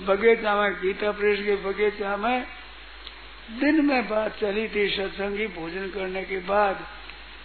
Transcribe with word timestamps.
बगीचा 0.00 0.62
में 0.62 0.74
गीता 0.74 1.12
प्रेस 1.12 1.38
के 1.38 1.56
बगीचा 1.56 2.16
में 2.16 2.46
दिन 3.50 3.86
में 3.86 4.08
बात 4.08 4.38
चली 4.40 4.68
थी 4.68 4.96
सत्संगी 4.96 5.46
भोजन 5.46 5.90
करने 5.90 6.24
के 6.24 6.38
बाद, 6.38 6.86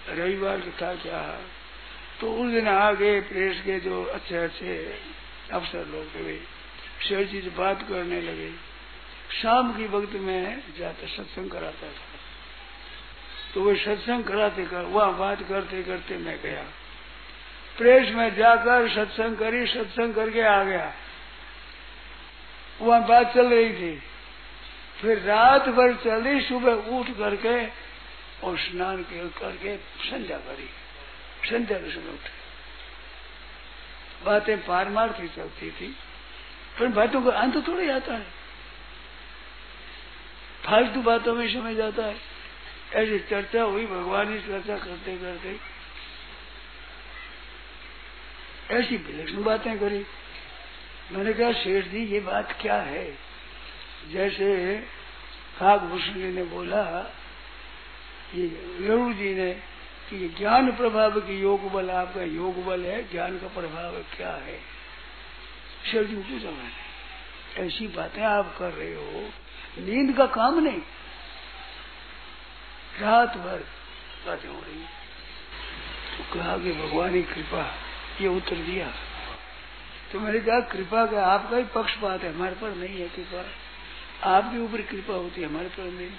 रविवार 0.09 0.61
था 0.81 0.95
क्या? 0.95 1.41
तो 2.21 2.33
उस 2.33 2.51
दिन 2.51 2.67
आ 2.67 2.93
गए 2.93 3.21
प्रेस 3.21 3.61
के 3.65 3.79
जो 3.79 4.03
अच्छे 4.03 4.37
अच्छे 4.37 4.97
अफसर 5.53 5.85
लोग 5.87 6.05
थे 6.05 6.37
शेर 7.07 7.27
चीज़ 7.27 7.49
बात 7.49 7.81
करने 7.81 8.21
लगे। 8.21 8.51
शाम 9.41 9.77
की 9.77 9.87
वक्त 9.87 10.13
में 10.13 10.63
जाकर 10.79 11.07
सत्संग 11.07 11.49
कराता 11.49 11.87
था। 11.87 12.19
तो 13.53 13.61
वो 13.61 13.75
सत्संग 13.75 14.23
कराते 14.23 14.65
कर, 14.65 14.81
वहाँ 14.81 15.17
बात 15.17 15.43
करते 15.49 15.83
करते 15.83 16.17
मैं 16.17 16.39
गया। 16.41 16.63
प्रेस 17.77 18.15
में 18.15 18.35
जाकर 18.35 18.89
सत्संग 18.89 19.37
करी, 19.37 19.67
सत्संग 19.67 20.13
करके 20.13 20.41
आ 20.41 20.63
गया। 20.63 20.93
वहाँ 22.81 23.07
बात 23.07 23.33
चल 23.35 23.53
रही 23.53 23.73
थी। 23.73 24.01
फिर 25.01 25.19
रात 25.19 25.69
भर 25.69 25.93
चली, 25.93 26.41
सुबह 26.41 26.73
उठ 26.73 27.07
करके 27.07 27.67
और 28.47 28.57
स्नान 28.57 29.03
करके 29.03 29.77
संध्या 29.77 30.37
करी। 30.37 30.69
संध्या 31.49 31.77
के 31.77 31.91
समय 31.91 32.09
उठे। 32.09 32.45
बातें 34.25 34.65
पारमार्थी 34.65 35.27
चलती 35.27 35.71
थी। 35.71 35.95
फिर 36.77 36.87
बातों 36.87 37.21
का 37.21 37.31
अंत 37.31 37.67
थोड़ी 37.67 37.89
आता 37.89 38.13
है। 38.13 38.27
फालतू 40.65 41.01
बातों 41.01 41.35
में 41.35 41.53
समय 41.53 41.75
जाता 41.75 42.05
है। 42.05 42.15
ऐसी 42.93 43.19
चर्चा 43.19 43.63
हुई, 43.63 43.85
भगवान 43.85 44.33
की 44.33 44.47
चर्चा 44.47 44.77
करते 44.77 45.17
करते। 45.17 45.59
ऐसी 48.71 48.97
विलक्षण 48.97 49.43
बातें 49.43 49.79
करी। 49.79 50.05
मैंने 51.11 51.33
कहा 51.33 51.51
शेष 51.53 51.85
जी, 51.85 52.03
ये 52.05 52.19
बात 52.19 52.57
क्या 52.61 52.75
है? 52.75 53.05
जैसे 54.11 54.75
काकभूषण 55.59 56.13
जी 56.13 56.31
ने 56.31 56.43
बोला, 56.43 56.83
ये 58.35 58.47
गरुड़ 58.81 59.13
जी 59.13 59.33
ने 59.35 59.51
कि 60.09 60.27
ज्ञान 60.37 60.71
प्रभाव 60.71 61.19
की 61.21 61.39
योग 61.41 61.71
बल 61.71 61.89
आपका 61.91 62.23
योग 62.23 62.63
बल 62.65 62.85
है, 62.85 63.01
ज्ञान 63.11 63.37
का 63.39 63.47
प्रभाव 63.47 64.01
क्या 64.17 64.31
है? 64.31 64.59
शेर 65.91 66.03
जी 66.03 66.15
पूछा, 66.15 66.51
मैंने 66.51 67.65
ऐसी 67.65 67.87
बातें 67.87 68.21
आप 68.23 68.55
कर 68.59 68.71
रहे 68.71 68.93
हो, 68.95 69.29
नींद 69.77 70.17
का 70.17 70.25
काम 70.25 70.59
नहीं, 70.59 70.81
रात 73.01 73.37
भर 73.37 73.63
बातें 74.27 74.49
हो 74.49 74.59
रही 74.59 74.83
तो 76.17 76.33
कहा 76.33 76.57
कि, 76.57 76.71
भगवान 76.71 77.13
की 77.13 77.23
कृपा, 77.23 77.73
ये 78.21 78.27
उत्तर 78.27 78.55
दिया। 78.55 78.93
तो 80.15 80.21
मैंने 80.21 80.39
कहा 80.39 80.59
कृपा 80.59 81.05
का 81.05 81.25
आपका 81.25 81.57
ही 81.57 81.63
पक्षपात 81.63 82.23
है, 82.23 82.33
हमारे 82.33 82.55
पर 82.55 82.75
नहीं 82.75 83.01
है 83.01 83.09
कृपा। 83.09 83.45
आपके 84.29 84.59
ऊपर 84.59 84.81
कृपा 84.81 85.13
होती 85.13 85.41
है, 85.41 85.47
हमारे 85.47 85.67
पर 85.67 85.83
नहीं। 85.83 86.09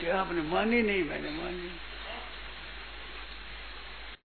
क्या 0.00 0.20
आपने 0.20 0.42
मानी 0.42 0.82
नहीं? 0.82 1.04
मैंने 1.04 1.30
मानी। 1.30 1.70